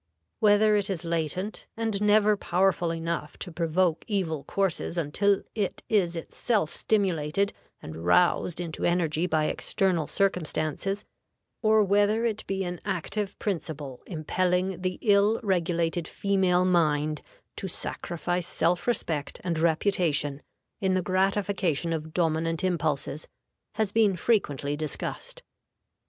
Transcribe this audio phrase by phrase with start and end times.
[0.39, 6.15] Whether it is latent, and never powerful enough to provoke evil courses until it is
[6.15, 11.05] itself stimulated and roused into energy by external circumstances,
[11.61, 17.21] or whether it be an active principle impelling the ill regulated female mind
[17.57, 20.41] to sacrifice self respect and reputation
[20.79, 23.27] in the gratification of dominant impulses,
[23.75, 25.43] has been frequently discussed.